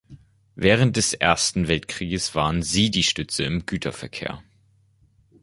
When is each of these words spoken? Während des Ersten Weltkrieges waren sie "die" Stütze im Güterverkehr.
Während 0.55 0.97
des 0.97 1.13
Ersten 1.13 1.67
Weltkrieges 1.67 2.33
waren 2.33 2.63
sie 2.63 2.89
"die" 2.89 3.03
Stütze 3.03 3.43
im 3.43 3.67
Güterverkehr. 3.67 4.41